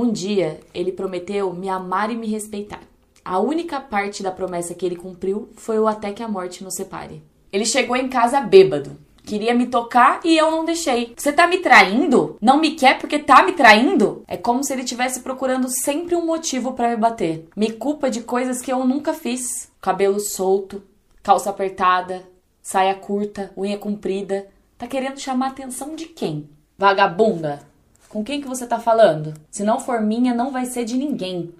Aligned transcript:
Um 0.00 0.10
dia, 0.10 0.60
ele 0.72 0.92
prometeu 0.92 1.52
me 1.52 1.68
amar 1.68 2.10
e 2.10 2.16
me 2.16 2.26
respeitar. 2.26 2.80
A 3.22 3.38
única 3.38 3.78
parte 3.78 4.22
da 4.22 4.30
promessa 4.30 4.74
que 4.74 4.86
ele 4.86 4.96
cumpriu 4.96 5.50
foi 5.56 5.78
o 5.78 5.86
até 5.86 6.10
que 6.10 6.22
a 6.22 6.26
morte 6.26 6.64
nos 6.64 6.72
separe. 6.72 7.22
Ele 7.52 7.66
chegou 7.66 7.94
em 7.94 8.08
casa 8.08 8.40
bêbado. 8.40 8.96
Queria 9.22 9.54
me 9.54 9.66
tocar 9.66 10.20
e 10.24 10.38
eu 10.38 10.50
não 10.50 10.64
deixei. 10.64 11.12
Você 11.14 11.34
tá 11.34 11.46
me 11.46 11.58
traindo? 11.58 12.38
Não 12.40 12.58
me 12.58 12.70
quer 12.70 12.98
porque 12.98 13.18
tá 13.18 13.42
me 13.42 13.52
traindo? 13.52 14.24
É 14.26 14.38
como 14.38 14.64
se 14.64 14.72
ele 14.72 14.84
estivesse 14.84 15.20
procurando 15.20 15.68
sempre 15.68 16.16
um 16.16 16.24
motivo 16.24 16.72
para 16.72 16.88
me 16.88 16.96
bater. 16.96 17.46
Me 17.54 17.70
culpa 17.70 18.08
de 18.08 18.22
coisas 18.22 18.62
que 18.62 18.72
eu 18.72 18.86
nunca 18.86 19.12
fiz. 19.12 19.70
Cabelo 19.82 20.18
solto, 20.18 20.82
calça 21.22 21.50
apertada, 21.50 22.26
saia 22.62 22.94
curta, 22.94 23.52
unha 23.54 23.76
comprida. 23.76 24.48
Tá 24.78 24.86
querendo 24.86 25.20
chamar 25.20 25.48
a 25.48 25.50
atenção 25.50 25.94
de 25.94 26.06
quem? 26.06 26.48
Vagabunda! 26.78 27.68
Com 28.10 28.24
quem 28.24 28.40
que 28.40 28.48
você 28.48 28.66
tá 28.66 28.80
falando? 28.80 29.32
Se 29.52 29.62
não 29.62 29.78
for 29.78 30.00
minha, 30.02 30.34
não 30.34 30.50
vai 30.50 30.66
ser 30.66 30.84
de 30.84 30.96
ninguém. 30.96 31.54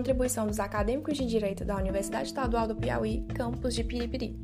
Contribuição 0.00 0.46
dos 0.46 0.58
acadêmicos 0.58 1.18
de 1.18 1.26
Direito 1.26 1.62
da 1.62 1.76
Universidade 1.76 2.28
Estadual 2.28 2.66
do 2.66 2.74
Piauí, 2.74 3.22
campus 3.34 3.74
de 3.74 3.84
Piripiri. 3.84 4.34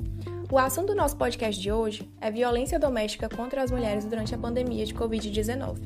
O 0.52 0.58
assunto 0.58 0.88
do 0.88 0.94
nosso 0.94 1.16
podcast 1.16 1.58
de 1.58 1.72
hoje 1.72 2.06
é 2.20 2.30
violência 2.30 2.78
doméstica 2.78 3.26
contra 3.26 3.62
as 3.62 3.70
mulheres 3.70 4.04
durante 4.04 4.34
a 4.34 4.38
pandemia 4.38 4.84
de 4.84 4.92
Covid-19. 4.92 5.78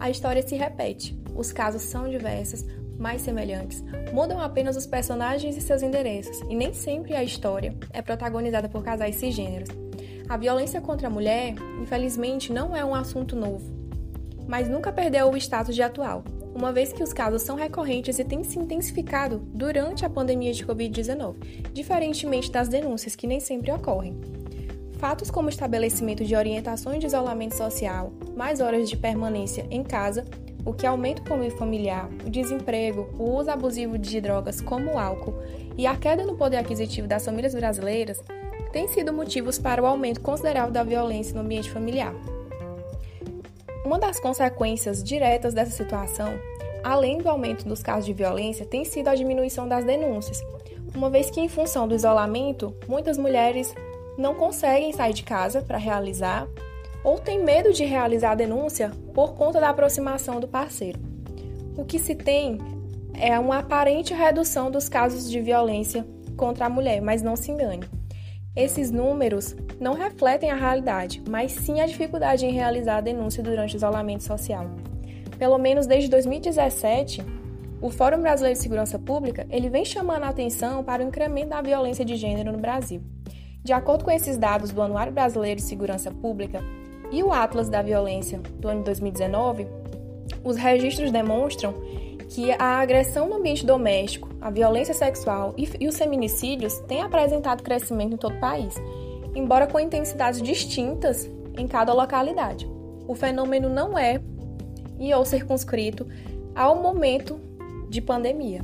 A 0.00 0.10
história 0.10 0.42
se 0.42 0.56
repete, 0.56 1.16
os 1.32 1.52
casos 1.52 1.82
são 1.82 2.10
diversos, 2.10 2.64
mais 2.98 3.22
semelhantes, 3.22 3.84
mudam 4.12 4.40
apenas 4.40 4.76
os 4.76 4.84
personagens 4.84 5.56
e 5.56 5.60
seus 5.60 5.80
endereços, 5.80 6.40
e 6.50 6.56
nem 6.56 6.74
sempre 6.74 7.14
a 7.14 7.22
história 7.22 7.76
é 7.92 8.02
protagonizada 8.02 8.68
por 8.68 8.82
casais 8.82 9.14
cisgêneros. 9.14 9.68
A 10.28 10.36
violência 10.36 10.80
contra 10.80 11.06
a 11.06 11.10
mulher, 11.10 11.54
infelizmente, 11.80 12.52
não 12.52 12.74
é 12.74 12.84
um 12.84 12.96
assunto 12.96 13.36
novo, 13.36 13.64
mas 14.48 14.68
nunca 14.68 14.90
perdeu 14.90 15.30
o 15.30 15.36
status 15.36 15.72
de 15.72 15.82
atual, 15.82 16.24
uma 16.54 16.72
vez 16.72 16.92
que 16.92 17.02
os 17.02 17.12
casos 17.12 17.42
são 17.42 17.56
recorrentes 17.56 18.18
e 18.18 18.24
têm 18.24 18.42
se 18.42 18.58
intensificado 18.58 19.38
durante 19.52 20.04
a 20.04 20.10
pandemia 20.10 20.52
de 20.52 20.66
Covid-19, 20.66 21.34
diferentemente 21.72 22.50
das 22.50 22.68
denúncias 22.68 23.16
que 23.16 23.26
nem 23.26 23.40
sempre 23.40 23.72
ocorrem. 23.72 24.18
Fatos 24.98 25.30
como 25.30 25.48
estabelecimento 25.48 26.24
de 26.24 26.36
orientações 26.36 27.00
de 27.00 27.06
isolamento 27.06 27.56
social, 27.56 28.12
mais 28.36 28.60
horas 28.60 28.88
de 28.88 28.96
permanência 28.96 29.66
em 29.70 29.82
casa, 29.82 30.24
o 30.64 30.72
que 30.72 30.86
aumenta 30.86 31.22
o 31.22 31.28
convívio 31.28 31.58
familiar, 31.58 32.08
o 32.24 32.30
desemprego, 32.30 33.08
o 33.18 33.36
uso 33.36 33.50
abusivo 33.50 33.98
de 33.98 34.20
drogas 34.20 34.60
como 34.60 34.92
o 34.92 34.98
álcool 34.98 35.34
e 35.76 35.86
a 35.86 35.96
queda 35.96 36.24
no 36.24 36.36
poder 36.36 36.58
aquisitivo 36.58 37.08
das 37.08 37.24
famílias 37.24 37.54
brasileiras 37.54 38.22
têm 38.72 38.88
sido 38.88 39.12
motivos 39.12 39.58
para 39.58 39.82
o 39.82 39.86
aumento 39.86 40.20
considerável 40.20 40.72
da 40.72 40.84
violência 40.84 41.34
no 41.34 41.40
ambiente 41.40 41.70
familiar. 41.70 42.14
Uma 43.84 43.98
das 43.98 44.20
consequências 44.20 45.02
diretas 45.02 45.52
dessa 45.52 45.72
situação, 45.72 46.38
além 46.84 47.18
do 47.18 47.28
aumento 47.28 47.66
dos 47.66 47.82
casos 47.82 48.06
de 48.06 48.12
violência, 48.12 48.64
tem 48.64 48.84
sido 48.84 49.08
a 49.08 49.14
diminuição 49.14 49.66
das 49.66 49.84
denúncias, 49.84 50.40
uma 50.94 51.10
vez 51.10 51.30
que, 51.30 51.40
em 51.40 51.48
função 51.48 51.88
do 51.88 51.94
isolamento, 51.94 52.76
muitas 52.86 53.18
mulheres 53.18 53.74
não 54.16 54.34
conseguem 54.34 54.92
sair 54.92 55.12
de 55.12 55.24
casa 55.24 55.62
para 55.62 55.78
realizar 55.78 56.46
ou 57.02 57.18
têm 57.18 57.42
medo 57.42 57.72
de 57.72 57.84
realizar 57.84 58.32
a 58.32 58.36
denúncia 58.36 58.92
por 59.12 59.34
conta 59.34 59.60
da 59.60 59.70
aproximação 59.70 60.38
do 60.38 60.46
parceiro. 60.46 61.00
O 61.76 61.84
que 61.84 61.98
se 61.98 62.14
tem 62.14 62.58
é 63.14 63.36
uma 63.38 63.58
aparente 63.58 64.14
redução 64.14 64.70
dos 64.70 64.88
casos 64.88 65.28
de 65.28 65.40
violência 65.40 66.06
contra 66.36 66.66
a 66.66 66.70
mulher, 66.70 67.00
mas 67.00 67.22
não 67.22 67.34
se 67.34 67.50
engane. 67.50 67.82
Esses 68.54 68.90
números 68.90 69.56
não 69.80 69.94
refletem 69.94 70.50
a 70.50 70.54
realidade, 70.54 71.22
mas 71.26 71.52
sim 71.52 71.80
a 71.80 71.86
dificuldade 71.86 72.44
em 72.44 72.52
realizar 72.52 72.98
a 72.98 73.00
denúncia 73.00 73.42
durante 73.42 73.74
o 73.74 73.78
isolamento 73.78 74.24
social. 74.24 74.66
Pelo 75.38 75.56
menos 75.56 75.86
desde 75.86 76.10
2017, 76.10 77.24
o 77.80 77.88
Fórum 77.88 78.20
Brasileiro 78.20 78.58
de 78.58 78.62
Segurança 78.62 78.98
Pública 78.98 79.46
ele 79.50 79.70
vem 79.70 79.86
chamando 79.86 80.24
a 80.24 80.28
atenção 80.28 80.84
para 80.84 81.02
o 81.02 81.08
incremento 81.08 81.48
da 81.48 81.62
violência 81.62 82.04
de 82.04 82.14
gênero 82.14 82.52
no 82.52 82.58
Brasil. 82.58 83.02
De 83.64 83.72
acordo 83.72 84.04
com 84.04 84.10
esses 84.10 84.36
dados 84.36 84.70
do 84.70 84.82
Anuário 84.82 85.12
Brasileiro 85.12 85.58
de 85.58 85.66
Segurança 85.66 86.10
Pública 86.10 86.60
e 87.10 87.22
o 87.22 87.32
Atlas 87.32 87.70
da 87.70 87.80
Violência 87.80 88.38
do 88.58 88.68
ano 88.68 88.84
2019, 88.84 89.66
os 90.44 90.56
registros 90.56 91.10
demonstram 91.10 91.74
que 92.34 92.50
a 92.52 92.80
agressão 92.80 93.28
no 93.28 93.36
ambiente 93.36 93.66
doméstico, 93.66 94.26
a 94.40 94.50
violência 94.50 94.94
sexual 94.94 95.54
e, 95.58 95.68
e 95.78 95.86
os 95.86 95.98
feminicídios 95.98 96.78
têm 96.88 97.02
apresentado 97.02 97.62
crescimento 97.62 98.14
em 98.14 98.16
todo 98.16 98.34
o 98.34 98.40
país, 98.40 98.74
embora 99.34 99.66
com 99.66 99.78
intensidades 99.78 100.40
distintas 100.40 101.28
em 101.58 101.68
cada 101.68 101.92
localidade. 101.92 102.66
O 103.06 103.14
fenômeno 103.14 103.68
não 103.68 103.98
é 103.98 104.18
e 104.98 105.12
ou 105.12 105.26
circunscrito 105.26 106.06
ao 106.54 106.80
momento 106.80 107.38
de 107.90 108.00
pandemia. 108.00 108.62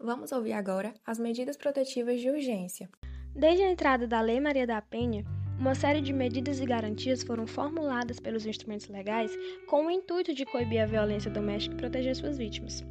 Vamos 0.00 0.32
ouvir 0.32 0.54
agora 0.54 0.92
as 1.06 1.20
medidas 1.20 1.56
protetivas 1.56 2.20
de 2.20 2.30
urgência. 2.30 2.88
Desde 3.32 3.62
a 3.62 3.70
entrada 3.70 4.08
da 4.08 4.20
Lei 4.20 4.40
Maria 4.40 4.66
da 4.66 4.82
Penha, 4.82 5.24
uma 5.58 5.74
série 5.74 6.00
de 6.00 6.12
medidas 6.12 6.60
e 6.60 6.64
garantias 6.64 7.24
foram 7.24 7.44
formuladas 7.46 8.20
pelos 8.20 8.46
instrumentos 8.46 8.86
legais 8.88 9.36
com 9.66 9.86
o 9.86 9.90
intuito 9.90 10.32
de 10.32 10.46
coibir 10.46 10.80
a 10.80 10.86
violência 10.86 11.30
doméstica 11.30 11.74
e 11.74 11.78
proteger 11.78 12.14
suas 12.14 12.38
vítimas. 12.38 12.84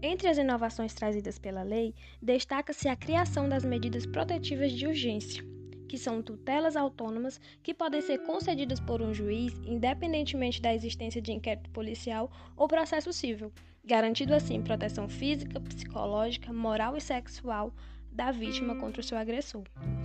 Entre 0.00 0.26
as 0.28 0.38
inovações 0.38 0.94
trazidas 0.94 1.38
pela 1.38 1.62
lei, 1.62 1.94
destaca-se 2.22 2.88
a 2.88 2.96
criação 2.96 3.46
das 3.48 3.64
medidas 3.64 4.06
protetivas 4.06 4.72
de 4.72 4.86
urgência, 4.86 5.44
que 5.86 5.98
são 5.98 6.22
tutelas 6.22 6.76
autônomas 6.76 7.38
que 7.62 7.74
podem 7.74 8.00
ser 8.00 8.18
concedidas 8.20 8.80
por 8.80 9.02
um 9.02 9.12
juiz, 9.12 9.52
independentemente 9.66 10.62
da 10.62 10.74
existência 10.74 11.20
de 11.20 11.30
inquérito 11.30 11.68
policial 11.70 12.30
ou 12.56 12.66
processo 12.66 13.12
civil, 13.12 13.52
garantindo 13.84 14.34
assim 14.34 14.62
proteção 14.62 15.08
física, 15.10 15.60
psicológica, 15.60 16.52
moral 16.52 16.96
e 16.96 17.00
sexual 17.02 17.72
da 18.10 18.30
vítima 18.30 18.76
contra 18.76 19.00
o 19.00 19.04
seu 19.04 19.18
agressor. 19.18 19.64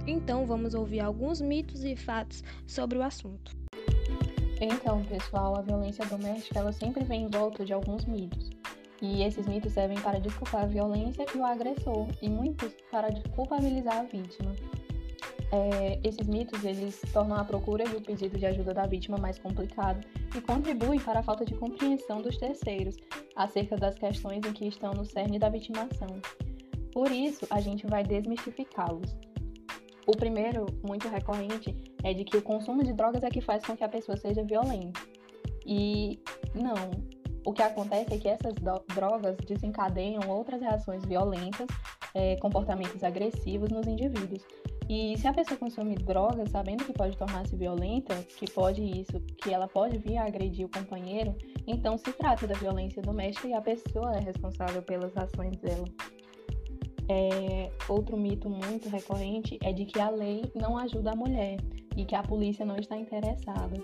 Então, 0.09 0.43
vamos 0.43 0.73
ouvir 0.73 1.01
alguns 1.01 1.39
mitos 1.39 1.83
e 1.83 1.95
fatos 1.95 2.43
sobre 2.65 2.97
o 2.97 3.03
assunto. 3.03 3.55
Então, 4.59 5.03
pessoal, 5.05 5.55
a 5.55 5.61
violência 5.61 6.03
doméstica 6.03 6.57
ela 6.57 6.73
sempre 6.73 7.03
vem 7.03 7.25
em 7.25 7.27
volta 7.27 7.63
de 7.63 7.73
alguns 7.73 8.05
mitos. 8.05 8.49
E 9.03 9.21
esses 9.21 9.45
mitos 9.45 9.71
servem 9.71 10.01
para 10.01 10.19
desculpar 10.19 10.63
a 10.63 10.65
violência 10.65 11.27
e 11.33 11.37
o 11.37 11.45
agressor, 11.45 12.07
e 12.23 12.27
muitos 12.27 12.73
para 12.89 13.07
culpabilizar 13.35 13.99
a 13.99 14.03
vítima. 14.03 14.51
É, 15.51 15.99
esses 16.03 16.27
mitos 16.27 16.65
eles 16.65 16.99
tornam 17.13 17.37
a 17.37 17.45
procura 17.45 17.83
e 17.83 17.95
o 17.95 18.01
pedido 18.01 18.37
de 18.37 18.47
ajuda 18.47 18.73
da 18.73 18.87
vítima 18.87 19.17
mais 19.19 19.37
complicado 19.37 20.03
e 20.35 20.41
contribuem 20.41 20.99
para 20.99 21.19
a 21.19 21.23
falta 21.23 21.45
de 21.45 21.53
compreensão 21.53 22.19
dos 22.19 22.35
terceiros 22.37 22.97
acerca 23.35 23.75
das 23.75 23.93
questões 23.93 24.43
em 24.43 24.53
que 24.53 24.67
estão 24.67 24.91
no 24.91 25.05
cerne 25.05 25.37
da 25.37 25.49
vitimação. 25.49 26.19
Por 26.91 27.11
isso, 27.11 27.45
a 27.51 27.61
gente 27.61 27.85
vai 27.85 28.03
desmistificá-los. 28.03 29.28
O 30.09 30.17
primeiro, 30.17 30.65
muito 30.81 31.07
recorrente, 31.07 31.77
é 32.03 32.15
de 32.15 32.23
que 32.23 32.35
o 32.35 32.41
consumo 32.41 32.83
de 32.83 32.93
drogas 32.93 33.21
é 33.21 33.29
que 33.29 33.41
faz 33.41 33.63
com 33.63 33.77
que 33.77 33.83
a 33.83 33.87
pessoa 33.87 34.17
seja 34.17 34.43
violenta. 34.43 34.99
E 35.63 36.19
não. 36.55 36.89
O 37.45 37.53
que 37.53 37.61
acontece 37.61 38.15
é 38.15 38.17
que 38.17 38.27
essas 38.27 38.55
drogas 38.95 39.37
desencadeiam 39.45 40.27
outras 40.27 40.61
reações 40.61 41.05
violentas, 41.05 41.67
é, 42.15 42.35
comportamentos 42.37 43.03
agressivos 43.03 43.69
nos 43.69 43.85
indivíduos. 43.85 44.43
E 44.89 45.15
se 45.15 45.27
a 45.27 45.33
pessoa 45.33 45.59
consome 45.59 45.93
drogas 45.93 46.49
sabendo 46.49 46.85
que 46.85 46.93
pode 46.93 47.15
tornar-se 47.15 47.55
violenta, 47.55 48.15
que 48.39 48.49
pode 48.49 48.81
isso, 48.81 49.19
que 49.37 49.53
ela 49.53 49.67
pode 49.67 49.99
vir 49.99 50.17
a 50.17 50.25
agredir 50.25 50.65
o 50.65 50.69
companheiro, 50.69 51.35
então 51.67 51.99
se 51.99 52.11
trata 52.13 52.47
da 52.47 52.55
violência 52.55 52.99
doméstica 52.99 53.47
e 53.47 53.53
a 53.53 53.61
pessoa 53.61 54.15
é 54.15 54.19
responsável 54.21 54.81
pelas 54.81 55.15
ações 55.15 55.55
dela. 55.57 55.85
É, 57.09 57.71
outro 57.87 58.15
mito 58.15 58.47
muito 58.47 58.87
recorrente 58.87 59.57
é 59.63 59.73
de 59.73 59.85
que 59.85 59.99
a 59.99 60.11
lei 60.11 60.43
não 60.53 60.77
ajuda 60.77 61.11
a 61.11 61.15
mulher 61.15 61.57
e 61.97 62.05
que 62.05 62.13
a 62.13 62.21
polícia 62.21 62.63
não 62.63 62.77
está 62.77 62.95
interessada. 62.95 63.83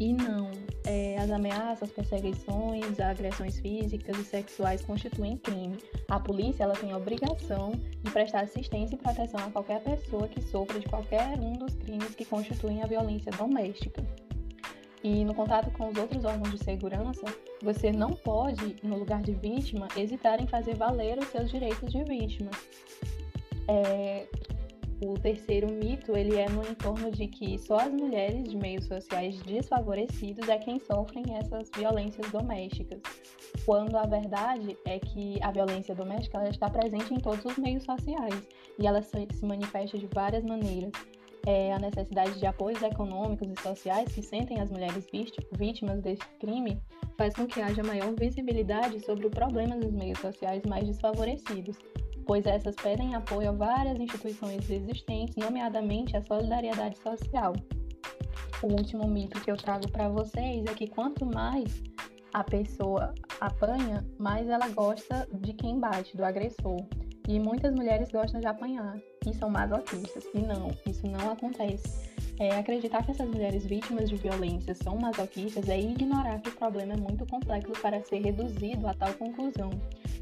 E 0.00 0.12
não, 0.12 0.50
é, 0.86 1.18
as 1.18 1.30
ameaças, 1.30 1.90
perseguições, 1.90 3.00
agressões 3.00 3.58
físicas 3.58 4.16
e 4.16 4.24
sexuais 4.24 4.80
constituem 4.82 5.36
crime. 5.36 5.76
A 6.08 6.20
polícia 6.20 6.62
ela 6.62 6.74
tem 6.74 6.92
a 6.92 6.96
obrigação 6.96 7.72
de 7.72 8.10
prestar 8.10 8.44
assistência 8.44 8.94
e 8.94 8.98
proteção 8.98 9.40
a 9.40 9.50
qualquer 9.50 9.82
pessoa 9.82 10.28
que 10.28 10.40
sofra 10.40 10.78
de 10.78 10.86
qualquer 10.86 11.38
um 11.40 11.54
dos 11.54 11.74
crimes 11.74 12.14
que 12.14 12.24
constituem 12.24 12.80
a 12.82 12.86
violência 12.86 13.32
doméstica. 13.32 14.02
E 15.02 15.24
no 15.24 15.34
contato 15.34 15.70
com 15.72 15.88
os 15.88 15.96
outros 15.96 16.24
órgãos 16.24 16.50
de 16.50 16.64
segurança, 16.64 17.24
você 17.62 17.92
não 17.92 18.10
pode, 18.10 18.76
no 18.82 18.98
lugar 18.98 19.22
de 19.22 19.32
vítima, 19.32 19.88
hesitar 19.96 20.42
em 20.42 20.46
fazer 20.46 20.74
valer 20.74 21.18
os 21.18 21.28
seus 21.28 21.50
direitos 21.50 21.92
de 21.92 22.02
vítima. 22.04 22.50
É, 23.68 24.26
o 25.04 25.14
terceiro 25.14 25.70
mito, 25.70 26.16
ele 26.16 26.36
é 26.36 26.48
no 26.48 26.62
entorno 26.62 27.10
de 27.12 27.28
que 27.28 27.56
só 27.58 27.78
as 27.78 27.92
mulheres 27.92 28.42
de 28.48 28.56
meios 28.56 28.86
sociais 28.86 29.40
desfavorecidos 29.42 30.48
é 30.48 30.58
quem 30.58 30.80
sofrem 30.80 31.24
essas 31.36 31.70
violências 31.76 32.28
domésticas, 32.32 33.00
quando 33.64 33.96
a 33.96 34.06
verdade 34.06 34.76
é 34.84 34.98
que 34.98 35.40
a 35.42 35.52
violência 35.52 35.94
doméstica 35.94 36.38
ela 36.38 36.48
está 36.48 36.68
presente 36.68 37.14
em 37.14 37.20
todos 37.20 37.44
os 37.44 37.56
meios 37.58 37.84
sociais 37.84 38.48
e 38.76 38.86
ela 38.86 39.00
se 39.00 39.44
manifesta 39.44 39.96
de 39.96 40.08
várias 40.08 40.44
maneiras. 40.44 40.90
É, 41.50 41.72
a 41.72 41.78
necessidade 41.78 42.38
de 42.38 42.44
apoios 42.44 42.82
econômicos 42.82 43.48
e 43.48 43.62
sociais 43.62 44.12
que 44.12 44.22
sentem 44.22 44.60
as 44.60 44.70
mulheres 44.70 45.06
vítimas 45.56 46.02
desse 46.02 46.28
crime 46.38 46.78
faz 47.16 47.32
com 47.32 47.46
que 47.46 47.58
haja 47.62 47.82
maior 47.82 48.12
visibilidade 48.14 49.00
sobre 49.00 49.26
o 49.26 49.30
problema 49.30 49.74
dos 49.78 49.92
meios 49.92 50.18
sociais 50.18 50.62
mais 50.66 50.86
desfavorecidos 50.86 51.78
pois 52.28 52.44
essas 52.44 52.76
pedem 52.76 53.14
apoio 53.14 53.48
a 53.48 53.52
várias 53.52 53.98
instituições 53.98 54.70
existentes, 54.70 55.34
nomeadamente 55.36 56.14
a 56.14 56.22
solidariedade 56.22 56.98
social. 56.98 57.54
O 58.62 58.66
último 58.66 59.08
mito 59.08 59.40
que 59.40 59.50
eu 59.50 59.56
trago 59.56 59.90
para 59.90 60.10
vocês 60.10 60.66
é 60.66 60.74
que 60.74 60.86
quanto 60.86 61.24
mais 61.24 61.82
a 62.34 62.44
pessoa 62.44 63.14
apanha, 63.40 64.04
mais 64.18 64.46
ela 64.46 64.68
gosta 64.68 65.26
de 65.40 65.54
quem 65.54 65.80
bate, 65.80 66.14
do 66.14 66.22
agressor. 66.22 66.84
E 67.28 67.38
muitas 67.38 67.74
mulheres 67.74 68.10
gostam 68.10 68.40
de 68.40 68.46
apanhar 68.46 68.98
e 69.26 69.34
são 69.34 69.50
masoquistas. 69.50 70.24
E 70.34 70.38
não, 70.38 70.70
isso 70.86 71.06
não 71.06 71.30
acontece. 71.30 72.08
É, 72.40 72.56
acreditar 72.56 73.04
que 73.04 73.10
essas 73.10 73.28
mulheres 73.28 73.66
vítimas 73.66 74.08
de 74.08 74.16
violência 74.16 74.74
são 74.74 74.96
masoquistas 74.96 75.68
é 75.68 75.78
ignorar 75.78 76.40
que 76.40 76.48
o 76.48 76.56
problema 76.56 76.94
é 76.94 76.96
muito 76.96 77.26
complexo 77.26 77.72
para 77.82 78.02
ser 78.02 78.22
reduzido 78.22 78.86
a 78.86 78.94
tal 78.94 79.12
conclusão. 79.12 79.68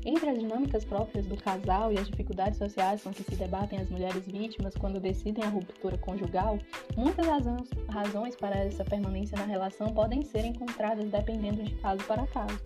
Entre 0.05 0.29
as 0.29 0.39
dinâmicas 0.39 0.85
próprias 0.85 1.27
do 1.27 1.37
casal 1.37 1.93
e 1.93 1.99
as 1.99 2.09
dificuldades 2.09 2.59
sociais 2.59 3.03
com 3.03 3.11
que 3.11 3.23
se 3.23 3.37
debatem 3.37 3.79
as 3.79 3.89
mulheres 3.89 4.27
vítimas 4.27 4.75
quando 4.75 4.99
decidem 4.99 5.45
a 5.45 5.49
ruptura 5.49 5.99
conjugal, 5.99 6.59
muitas 6.97 7.27
razões, 7.27 7.69
razões 7.89 8.35
para 8.35 8.57
essa 8.57 8.85
permanência 8.85 9.39
na 9.39 9.45
relação 9.45 9.95
podem 9.95 10.25
ser 10.25 10.45
encontradas 10.45 11.09
dependendo 11.09 11.63
de 11.63 11.75
caso 11.77 12.03
para 12.05 12.27
caso. 12.27 12.59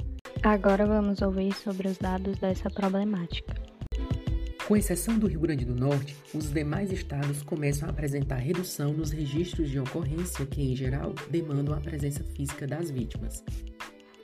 Agora 0.43 0.87
vamos 0.87 1.21
ouvir 1.21 1.53
sobre 1.55 1.89
os 1.89 1.99
dados 1.99 2.39
dessa 2.39 2.71
problemática. 2.71 3.70
Com 4.71 4.77
exceção 4.77 5.19
do 5.19 5.27
Rio 5.27 5.41
Grande 5.41 5.65
do 5.65 5.75
Norte, 5.75 6.15
os 6.33 6.53
demais 6.53 6.93
estados 6.93 7.43
começam 7.43 7.89
a 7.89 7.91
apresentar 7.91 8.37
redução 8.37 8.93
nos 8.93 9.11
registros 9.11 9.69
de 9.69 9.81
ocorrência 9.81 10.47
que, 10.47 10.63
em 10.63 10.77
geral, 10.77 11.13
demandam 11.29 11.75
a 11.75 11.81
presença 11.81 12.23
física 12.23 12.69
das 12.69 12.89
vítimas. 12.89 13.43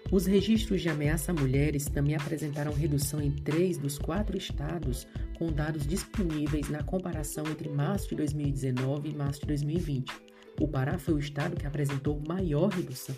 Os 0.09 0.25
registros 0.25 0.83
de 0.83 0.89
ameaça 0.89 1.33
a 1.33 1.35
mulheres 1.35 1.87
também 1.87 2.15
apresentaram 2.15 2.73
redução 2.73 3.21
em 3.21 3.33
três 3.33 3.77
dos 3.77 3.99
quatro 3.99 4.39
estados, 4.39 5.05
com 5.37 5.51
dados 5.51 5.85
disponíveis 5.85 6.69
na 6.69 6.85
comparação 6.85 7.45
entre 7.49 7.69
março 7.69 8.11
de 8.11 8.15
2019 8.15 9.09
e 9.09 9.17
março 9.17 9.41
de 9.41 9.47
2020. 9.49 10.13
O 10.61 10.69
Pará 10.69 10.97
foi 10.97 11.15
o 11.15 11.19
estado 11.19 11.57
que 11.57 11.67
apresentou 11.67 12.23
maior 12.25 12.69
redução. 12.69 13.17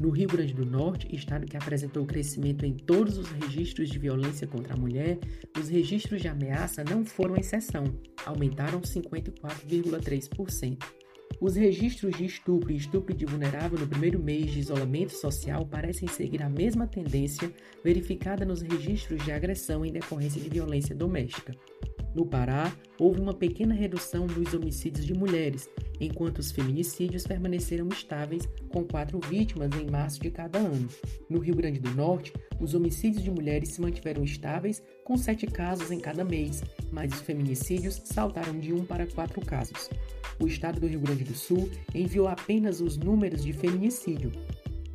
No 0.00 0.10
Rio 0.10 0.28
Grande 0.28 0.52
do 0.54 0.64
Norte, 0.66 1.08
estado 1.14 1.46
que 1.46 1.56
apresentou 1.56 2.04
crescimento 2.04 2.66
em 2.66 2.74
todos 2.74 3.18
os 3.18 3.28
registros 3.30 3.88
de 3.88 3.98
violência 3.98 4.46
contra 4.46 4.74
a 4.74 4.76
mulher, 4.76 5.18
os 5.58 5.68
registros 5.68 6.20
de 6.20 6.28
ameaça 6.28 6.82
não 6.82 7.04
foram 7.04 7.36
exceção, 7.36 7.84
aumentaram 8.24 8.80
54,3%. 8.80 10.78
Os 11.40 11.56
registros 11.56 12.16
de 12.16 12.24
estupro 12.24 12.70
e 12.72 12.76
estupro 12.76 13.14
de 13.14 13.24
vulnerável 13.24 13.78
no 13.78 13.86
primeiro 13.86 14.22
mês 14.22 14.52
de 14.52 14.60
isolamento 14.60 15.12
social 15.12 15.66
parecem 15.66 16.06
seguir 16.08 16.42
a 16.42 16.48
mesma 16.48 16.86
tendência 16.86 17.52
verificada 17.82 18.44
nos 18.44 18.62
registros 18.62 19.24
de 19.24 19.32
agressão 19.32 19.84
em 19.84 19.92
decorrência 19.92 20.40
de 20.40 20.48
violência 20.48 20.94
doméstica. 20.94 21.52
No 22.14 22.26
Pará, 22.26 22.72
houve 22.98 23.20
uma 23.20 23.32
pequena 23.32 23.74
redução 23.74 24.26
dos 24.26 24.52
homicídios 24.54 25.06
de 25.06 25.14
mulheres, 25.14 25.68
enquanto 26.00 26.38
os 26.38 26.52
feminicídios 26.52 27.26
permaneceram 27.26 27.88
estáveis, 27.88 28.48
com 28.68 28.84
quatro 28.84 29.18
vítimas 29.28 29.70
em 29.80 29.90
março 29.90 30.20
de 30.20 30.30
cada 30.30 30.58
ano. 30.58 30.88
No 31.28 31.38
Rio 31.38 31.54
Grande 31.54 31.80
do 31.80 31.94
Norte, 31.94 32.32
os 32.60 32.74
homicídios 32.74 33.22
de 33.22 33.30
mulheres 33.30 33.70
se 33.70 33.80
mantiveram 33.80 34.22
estáveis, 34.22 34.82
com 35.04 35.16
sete 35.16 35.46
casos 35.46 35.90
em 35.90 35.98
cada 35.98 36.24
mês, 36.24 36.62
mas 36.90 37.12
os 37.12 37.20
feminicídios 37.20 38.02
saltaram 38.04 38.58
de 38.58 38.72
um 38.72 38.84
para 38.84 39.06
quatro 39.06 39.40
casos 39.40 39.88
o 40.42 40.46
estado 40.46 40.80
do 40.80 40.86
Rio 40.86 41.00
Grande 41.00 41.24
do 41.24 41.34
Sul 41.34 41.70
enviou 41.94 42.26
apenas 42.26 42.80
os 42.80 42.96
números 42.96 43.44
de 43.44 43.52
feminicídio, 43.52 44.32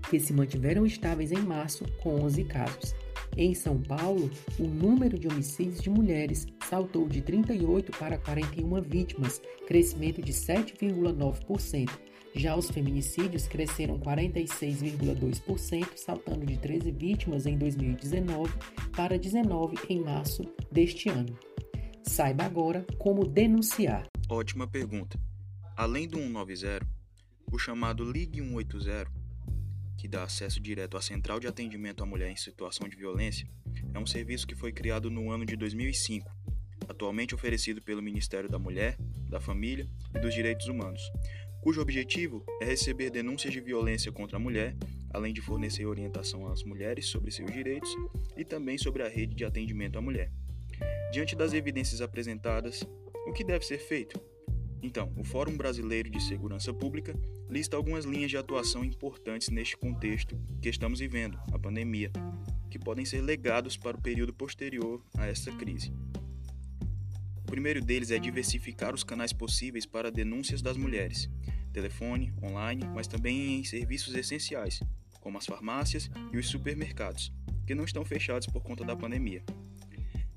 que 0.09 0.19
se 0.19 0.33
mantiveram 0.33 0.85
estáveis 0.85 1.31
em 1.31 1.41
março, 1.41 1.85
com 2.01 2.21
11 2.21 2.43
casos. 2.45 2.95
Em 3.35 3.53
São 3.53 3.81
Paulo, 3.81 4.29
o 4.59 4.63
número 4.63 5.17
de 5.17 5.27
homicídios 5.27 5.81
de 5.81 5.89
mulheres 5.89 6.47
saltou 6.69 7.07
de 7.07 7.21
38 7.21 7.97
para 7.97 8.17
41 8.17 8.81
vítimas, 8.81 9.41
crescimento 9.65 10.21
de 10.21 10.33
7,9%. 10.33 11.89
Já 12.35 12.55
os 12.55 12.69
feminicídios 12.69 13.47
cresceram 13.47 13.97
46,2%, 13.99 15.95
saltando 15.95 16.45
de 16.45 16.57
13 16.57 16.91
vítimas 16.91 17.45
em 17.45 17.57
2019 17.57 18.53
para 18.95 19.17
19 19.17 19.77
em 19.89 20.01
março 20.01 20.43
deste 20.71 21.09
ano. 21.09 21.35
Saiba 22.03 22.43
agora 22.43 22.85
como 22.99 23.25
denunciar. 23.25 24.07
Ótima 24.29 24.67
pergunta. 24.67 25.19
Além 25.75 26.07
do 26.07 26.17
190, 26.17 26.85
o 27.51 27.57
chamado 27.57 28.03
Ligue 28.03 28.39
180, 28.41 29.09
que 29.97 30.07
dá 30.07 30.23
acesso 30.23 30.59
direto 30.59 30.95
à 30.97 31.01
Central 31.01 31.39
de 31.39 31.47
Atendimento 31.47 32.03
à 32.03 32.05
Mulher 32.05 32.29
em 32.29 32.35
Situação 32.35 32.87
de 32.87 32.95
Violência, 32.95 33.49
é 33.93 33.99
um 33.99 34.05
serviço 34.05 34.45
que 34.45 34.55
foi 34.55 34.71
criado 34.71 35.09
no 35.09 35.31
ano 35.31 35.45
de 35.45 35.55
2005, 35.55 36.29
atualmente 36.87 37.35
oferecido 37.35 37.81
pelo 37.81 38.01
Ministério 38.01 38.49
da 38.49 38.59
Mulher, 38.59 38.97
da 39.29 39.39
Família 39.39 39.87
e 40.15 40.19
dos 40.19 40.33
Direitos 40.33 40.67
Humanos, 40.67 41.01
cujo 41.61 41.81
objetivo 41.81 42.45
é 42.61 42.65
receber 42.65 43.09
denúncias 43.09 43.53
de 43.53 43.59
violência 43.59 44.11
contra 44.11 44.37
a 44.37 44.39
mulher, 44.39 44.75
além 45.09 45.33
de 45.33 45.41
fornecer 45.41 45.85
orientação 45.85 46.47
às 46.47 46.63
mulheres 46.63 47.07
sobre 47.07 47.31
seus 47.31 47.51
direitos 47.51 47.93
e 48.35 48.45
também 48.45 48.77
sobre 48.77 49.03
a 49.03 49.07
rede 49.07 49.35
de 49.35 49.45
atendimento 49.45 49.97
à 49.97 50.01
mulher. 50.01 50.31
Diante 51.11 51.35
das 51.35 51.53
evidências 51.53 52.01
apresentadas, 52.01 52.87
o 53.27 53.33
que 53.33 53.43
deve 53.43 53.65
ser 53.65 53.79
feito? 53.79 54.19
Então, 54.81 55.11
o 55.17 55.23
Fórum 55.23 55.57
Brasileiro 55.57 56.09
de 56.09 56.21
Segurança 56.21 56.73
Pública 56.73 57.13
lista 57.49 57.75
algumas 57.75 58.05
linhas 58.05 58.29
de 58.29 58.37
atuação 58.37 58.85
importantes 58.85 59.49
neste 59.49 59.75
contexto 59.75 60.39
que 60.61 60.69
estamos 60.69 60.99
vivendo, 60.99 61.37
a 61.51 61.57
pandemia, 61.57 62.11
que 62.69 62.77
podem 62.77 63.05
ser 63.05 63.21
legados 63.21 63.75
para 63.77 63.97
o 63.97 64.01
período 64.01 64.33
posterior 64.33 65.03
a 65.17 65.25
essa 65.25 65.51
crise. 65.51 65.91
O 67.47 67.49
primeiro 67.49 67.81
deles 67.81 68.11
é 68.11 68.19
diversificar 68.19 68.93
os 68.93 69.05
canais 69.05 69.31
possíveis 69.31 69.85
para 69.85 70.11
denúncias 70.11 70.61
das 70.61 70.75
mulheres, 70.75 71.29
telefone, 71.71 72.33
online, 72.43 72.83
mas 72.93 73.07
também 73.07 73.57
em 73.57 73.63
serviços 73.63 74.13
essenciais, 74.13 74.81
como 75.21 75.37
as 75.37 75.45
farmácias 75.45 76.11
e 76.33 76.37
os 76.37 76.49
supermercados, 76.49 77.31
que 77.65 77.73
não 77.73 77.85
estão 77.85 78.03
fechados 78.03 78.47
por 78.47 78.61
conta 78.61 78.83
da 78.83 78.97
pandemia. 78.97 79.45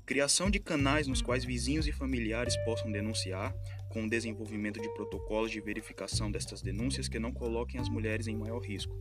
Criação 0.05 0.49
de 0.49 0.57
canais 0.57 1.05
nos 1.05 1.21
quais 1.21 1.43
vizinhos 1.43 1.85
e 1.85 1.91
familiares 1.91 2.55
possam 2.63 2.89
denunciar, 2.89 3.53
com 3.89 4.05
o 4.05 4.09
desenvolvimento 4.09 4.81
de 4.81 4.87
protocolos 4.93 5.51
de 5.51 5.59
verificação 5.59 6.31
destas 6.31 6.61
denúncias 6.61 7.09
que 7.09 7.19
não 7.19 7.33
coloquem 7.33 7.81
as 7.81 7.89
mulheres 7.89 8.27
em 8.27 8.37
maior 8.37 8.59
risco. 8.59 8.95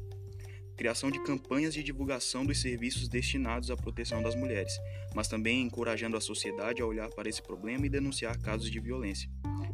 Criação 0.81 1.11
de 1.11 1.23
campanhas 1.23 1.75
de 1.75 1.83
divulgação 1.83 2.43
dos 2.43 2.59
serviços 2.59 3.07
destinados 3.07 3.71
à 3.71 3.77
proteção 3.77 4.23
das 4.23 4.35
mulheres, 4.35 4.73
mas 5.15 5.29
também 5.29 5.61
encorajando 5.61 6.17
a 6.17 6.23
sociedade 6.23 6.81
a 6.81 6.87
olhar 6.87 7.11
para 7.11 7.29
esse 7.29 7.43
problema 7.43 7.85
e 7.85 7.91
denunciar 7.91 8.39
casos 8.39 8.71
de 8.71 8.81
violência. 8.81 9.29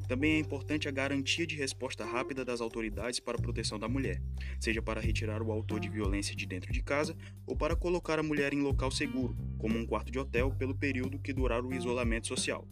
Também 0.08 0.34
é 0.34 0.38
importante 0.40 0.88
a 0.88 0.90
garantia 0.90 1.46
de 1.46 1.54
resposta 1.54 2.04
rápida 2.04 2.44
das 2.44 2.60
autoridades 2.60 3.20
para 3.20 3.38
a 3.38 3.40
proteção 3.40 3.78
da 3.78 3.86
mulher, 3.86 4.20
seja 4.58 4.82
para 4.82 5.00
retirar 5.00 5.42
o 5.42 5.52
autor 5.52 5.78
de 5.78 5.88
violência 5.88 6.34
de 6.34 6.44
dentro 6.44 6.72
de 6.72 6.82
casa 6.82 7.16
ou 7.46 7.54
para 7.54 7.76
colocar 7.76 8.18
a 8.18 8.22
mulher 8.25 8.52
em 8.52 8.62
local 8.62 8.90
seguro, 8.90 9.36
como 9.58 9.78
um 9.78 9.86
quarto 9.86 10.10
de 10.10 10.18
hotel, 10.18 10.50
pelo 10.58 10.75
período 10.75 11.20
que 11.20 11.32
durar 11.32 11.64
o 11.64 11.72
isolamento 11.72 12.26
social. 12.26 12.66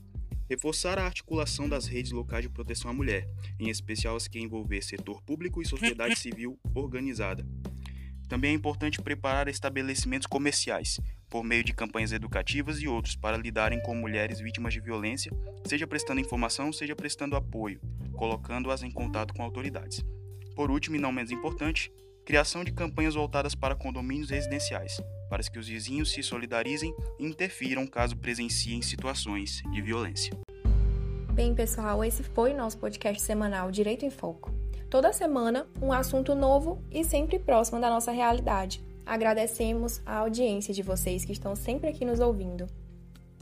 Reforçar 0.51 0.99
a 0.99 1.05
articulação 1.05 1.69
das 1.69 1.87
redes 1.87 2.11
locais 2.11 2.43
de 2.43 2.51
proteção 2.51 2.91
à 2.91 2.93
mulher, 2.93 3.29
em 3.61 3.71
especial 3.71 4.17
as 4.17 4.27
que 4.27 4.41
envolver 4.41 4.83
setor 4.83 5.23
público 5.23 5.63
e 5.63 5.67
sociedade 5.67 6.19
civil 6.19 6.59
organizada. 6.75 7.47
Também 8.29 8.53
é 8.53 8.55
importante 8.55 9.03
preparar 9.03 9.49
estabelecimentos 9.49 10.27
comerciais, 10.27 10.99
por 11.29 11.45
meio 11.45 11.65
de 11.65 11.73
campanhas 11.73 12.13
educativas 12.13 12.81
e 12.81 12.89
outros, 12.89 13.17
para 13.17 13.37
lidarem 13.37 13.81
com 13.83 13.95
mulheres 13.95 14.41
vítimas 14.41 14.73
de 14.73 14.81
violência, 14.81 15.33
seja 15.67 15.87
prestando 15.87 16.21
informação, 16.21 16.73
seja 16.73 16.95
prestando 16.97 17.37
apoio, 17.37 17.81
colocando-as 18.13 18.83
em 18.83 18.91
contato 18.91 19.35
com 19.35 19.43
autoridades. 19.43 20.05
Por 20.55 20.71
último 20.71 20.97
e 20.97 21.01
não 21.01 21.13
menos 21.13 21.33
importante, 21.33 21.93
criação 22.25 22.65
de 22.65 22.73
campanhas 22.73 23.15
voltadas 23.15 23.55
para 23.55 23.75
condomínios 23.75 24.31
residenciais, 24.31 25.01
para 25.29 25.43
que 25.43 25.59
os 25.59 25.69
vizinhos 25.69 26.13
se 26.13 26.23
solidarizem 26.23 26.95
e 27.19 27.27
interfiram 27.27 27.87
caso 27.87 28.17
presenciem 28.17 28.81
situações 28.81 29.63
de 29.73 29.83
violência. 29.83 30.33
Bem, 31.33 31.53
pessoal, 31.53 32.05
esse 32.05 32.23
foi 32.23 32.53
o 32.53 32.57
nosso 32.57 32.79
podcast 32.79 33.21
semanal 33.21 33.71
Direito 33.73 34.07
em 34.07 34.11
Foco. 34.11 34.54
Toda 34.91 35.13
semana, 35.13 35.67
um 35.83 35.93
assunto 35.93 36.35
novo 36.35 36.79
e 36.91 37.05
sempre 37.05 37.39
próximo 37.39 37.81
da 37.81 37.91
nossa 37.91 38.13
realidade. 38.13 38.83
Agradecemos 39.05 40.01
a 40.07 40.19
audiência 40.19 40.73
de 40.73 40.83
vocês 40.83 41.25
que 41.25 41.33
estão 41.33 41.55
sempre 41.55 41.89
aqui 41.89 42.05
nos 42.05 42.21
ouvindo. 42.21 42.67